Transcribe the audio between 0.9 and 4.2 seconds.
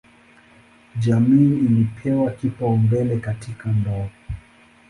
Jamii ilipewa kipaumbele katika ndoa.